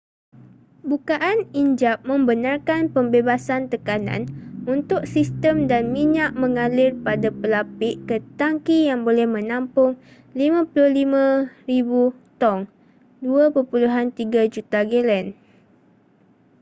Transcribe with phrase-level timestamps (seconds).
[0.89, 4.21] bukaan injap membenarkan pembebasan tekanan
[4.75, 9.91] untuk sistem dan minyak mengalir pada pelapik ke tangki yang boleh menampung
[10.33, 11.53] 55,000
[12.41, 12.61] tong
[13.21, 15.27] 2.3 juta gelen